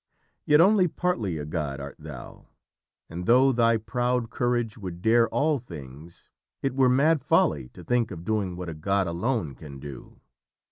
Yet 0.45 0.59
only 0.59 0.87
partly 0.87 1.37
a 1.37 1.45
god 1.45 1.79
art 1.79 1.97
thou, 1.99 2.47
and 3.07 3.27
though 3.27 3.51
thy 3.51 3.77
proud 3.77 4.31
courage 4.31 4.75
would 4.75 4.99
dare 5.03 5.29
all 5.29 5.59
things, 5.59 6.31
it 6.63 6.73
were 6.73 6.89
mad 6.89 7.21
folly 7.21 7.69
to 7.73 7.83
think 7.83 8.09
of 8.09 8.25
doing 8.25 8.55
what 8.57 8.67
a 8.67 8.73
god 8.73 9.05
alone 9.05 9.53
can 9.53 9.77
do." 9.79 10.19